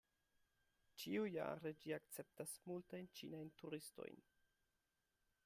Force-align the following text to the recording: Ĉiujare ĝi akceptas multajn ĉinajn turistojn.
Ĉiujare 1.03 1.73
ĝi 1.83 1.93
akceptas 1.99 2.55
multajn 2.71 3.11
ĉinajn 3.21 3.53
turistojn. 3.63 4.27